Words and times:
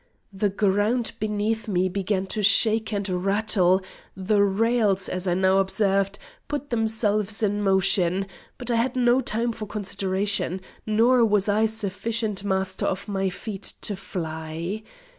The 0.33 0.49
ground 0.49 1.11
beneath 1.19 1.67
me 1.67 1.87
began 1.87 2.25
to 2.33 2.41
shake 2.41 2.91
and 2.91 3.07
rattle, 3.07 3.83
the 4.17 4.41
rails, 4.41 5.07
as 5.07 5.27
I 5.27 5.35
now 5.35 5.59
observed, 5.59 6.17
put 6.47 6.71
themselves 6.71 7.43
in 7.43 7.61
motion, 7.61 8.25
but 8.57 8.71
I 8.71 8.77
had 8.77 8.95
no 8.95 9.21
time 9.21 9.51
for 9.51 9.67
consideration, 9.67 10.59
nor 10.87 11.23
was 11.23 11.47
I 11.47 11.67
sufficient 11.67 12.43
master 12.43 12.87
of 12.87 13.07
my 13.07 13.29
feet 13.29 13.73
to 13.81 13.95
fly. 13.95 14.81